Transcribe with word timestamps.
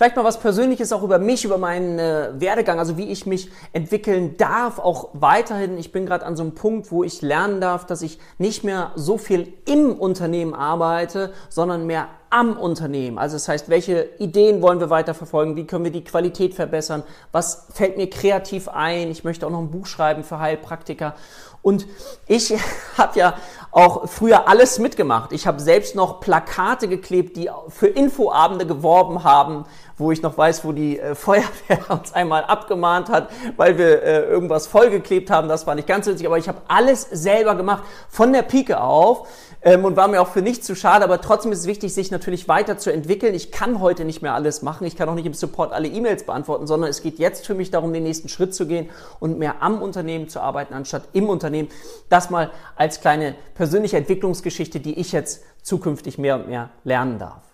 vielleicht 0.00 0.16
mal 0.16 0.24
was 0.24 0.40
Persönliches 0.40 0.94
auch 0.94 1.02
über 1.02 1.18
mich, 1.18 1.44
über 1.44 1.58
meinen 1.58 1.98
äh, 1.98 2.30
Werdegang, 2.32 2.78
also 2.78 2.96
wie 2.96 3.10
ich 3.10 3.26
mich 3.26 3.50
entwickeln 3.74 4.38
darf, 4.38 4.78
auch 4.78 5.10
weiterhin. 5.12 5.76
Ich 5.76 5.92
bin 5.92 6.06
gerade 6.06 6.24
an 6.24 6.36
so 6.36 6.42
einem 6.42 6.54
Punkt, 6.54 6.90
wo 6.90 7.04
ich 7.04 7.20
lernen 7.20 7.60
darf, 7.60 7.84
dass 7.84 8.00
ich 8.00 8.18
nicht 8.38 8.64
mehr 8.64 8.92
so 8.96 9.18
viel 9.18 9.52
im 9.66 9.92
Unternehmen 9.92 10.54
arbeite, 10.54 11.34
sondern 11.50 11.84
mehr 11.84 12.08
am 12.30 12.56
Unternehmen. 12.56 13.18
Also 13.18 13.36
das 13.36 13.46
heißt, 13.46 13.68
welche 13.68 14.08
Ideen 14.18 14.62
wollen 14.62 14.80
wir 14.80 14.88
weiterverfolgen? 14.88 15.56
Wie 15.56 15.66
können 15.66 15.84
wir 15.84 15.92
die 15.92 16.04
Qualität 16.04 16.54
verbessern? 16.54 17.02
Was 17.30 17.66
fällt 17.70 17.98
mir 17.98 18.08
kreativ 18.08 18.68
ein? 18.68 19.10
Ich 19.10 19.22
möchte 19.22 19.46
auch 19.46 19.50
noch 19.50 19.60
ein 19.60 19.70
Buch 19.70 19.84
schreiben 19.84 20.24
für 20.24 20.38
Heilpraktiker. 20.38 21.14
Und 21.60 21.86
ich 22.26 22.54
habe 22.96 23.18
ja 23.18 23.34
auch 23.72 24.08
früher 24.08 24.48
alles 24.48 24.78
mitgemacht. 24.78 25.32
Ich 25.32 25.46
habe 25.46 25.60
selbst 25.60 25.94
noch 25.94 26.20
Plakate 26.20 26.88
geklebt, 26.88 27.36
die 27.36 27.50
für 27.68 27.86
Infoabende 27.86 28.66
geworben 28.66 29.22
haben, 29.22 29.64
wo 29.96 30.10
ich 30.10 30.22
noch 30.22 30.36
weiß, 30.36 30.64
wo 30.64 30.72
die 30.72 30.98
äh, 30.98 31.14
Feuerwehr 31.14 31.78
uns 31.88 32.12
einmal 32.12 32.44
abgemahnt 32.44 33.08
hat, 33.08 33.28
weil 33.56 33.78
wir 33.78 34.02
äh, 34.02 34.22
irgendwas 34.22 34.66
vollgeklebt 34.66 35.30
haben. 35.30 35.48
Das 35.48 35.66
war 35.66 35.74
nicht 35.74 35.86
ganz 35.86 36.06
witzig, 36.06 36.26
aber 36.26 36.38
ich 36.38 36.48
habe 36.48 36.62
alles 36.68 37.02
selber 37.02 37.54
gemacht, 37.54 37.84
von 38.08 38.32
der 38.32 38.42
Pike 38.42 38.80
auf 38.80 39.28
ähm, 39.62 39.84
und 39.84 39.96
war 39.96 40.08
mir 40.08 40.20
auch 40.20 40.28
für 40.28 40.42
nichts 40.42 40.66
zu 40.66 40.74
schade, 40.74 41.04
aber 41.04 41.20
trotzdem 41.20 41.52
ist 41.52 41.60
es 41.60 41.66
wichtig, 41.66 41.92
sich 41.92 42.10
natürlich 42.10 42.48
weiterzuentwickeln. 42.48 43.34
Ich 43.34 43.52
kann 43.52 43.80
heute 43.80 44.04
nicht 44.04 44.22
mehr 44.22 44.34
alles 44.34 44.62
machen, 44.62 44.86
ich 44.86 44.96
kann 44.96 45.08
auch 45.08 45.14
nicht 45.14 45.26
im 45.26 45.34
Support 45.34 45.72
alle 45.72 45.88
E-Mails 45.88 46.24
beantworten, 46.24 46.66
sondern 46.66 46.88
es 46.90 47.02
geht 47.02 47.18
jetzt 47.18 47.46
für 47.46 47.54
mich 47.54 47.70
darum, 47.70 47.92
den 47.92 48.04
nächsten 48.04 48.28
Schritt 48.28 48.54
zu 48.54 48.66
gehen 48.66 48.88
und 49.18 49.38
mehr 49.38 49.62
am 49.62 49.82
Unternehmen 49.82 50.28
zu 50.28 50.40
arbeiten, 50.40 50.74
anstatt 50.74 51.04
im 51.12 51.28
Unternehmen. 51.28 51.68
Das 52.08 52.30
mal 52.30 52.50
als 52.76 53.00
kleine 53.00 53.34
persönliche 53.54 53.96
Entwicklungsgeschichte, 53.96 54.80
die 54.80 54.98
ich 54.98 55.12
jetzt 55.12 55.42
zukünftig 55.62 56.18
mehr 56.18 56.36
und 56.36 56.48
mehr 56.48 56.70
lernen 56.84 57.18
darf. 57.18 57.49